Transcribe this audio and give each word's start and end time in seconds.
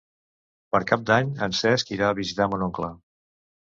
Per 0.75 0.81
Cap 0.93 1.05
d'Any 1.11 1.31
en 1.49 1.55
Cesc 1.61 1.95
irà 2.01 2.11
a 2.11 2.19
visitar 2.25 2.53
mon 2.53 2.69
oncle. 2.73 2.95